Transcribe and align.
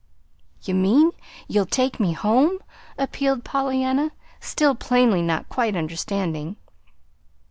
"You 0.63 0.73
mean 0.73 1.11
you'll 1.47 1.67
take 1.67 1.99
me 1.99 2.13
home?" 2.13 2.57
appealed 2.97 3.43
Pollyanna, 3.43 4.11
still 4.39 4.73
plainly 4.73 5.21
not 5.21 5.47
quite 5.47 5.75
understanding. 5.75 6.55